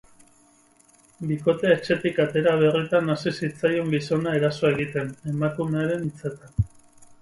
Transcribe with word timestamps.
Bikotea 1.31 1.75
etxetik 1.75 2.17
atera 2.25 2.55
berritan 2.65 3.15
hasi 3.17 3.37
zitzaion 3.43 3.95
gizona 3.97 4.37
eraso 4.43 4.73
egiten, 4.75 5.17
emakumearen 5.37 6.13
hitzetan. 6.13 6.63